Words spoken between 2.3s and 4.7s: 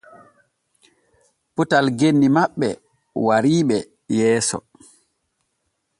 maɓɓe wariɓe yeeso.